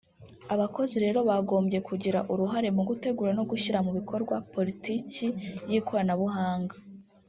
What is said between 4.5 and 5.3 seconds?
politiki